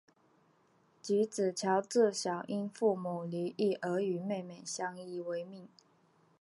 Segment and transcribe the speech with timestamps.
[1.03, 5.67] 菊梓乔自小因父母离异而与妹妹相依为命。